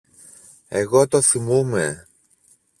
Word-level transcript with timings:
Εγώ 0.67 1.07
το 1.07 1.21
θυμούμαι! 1.21 2.05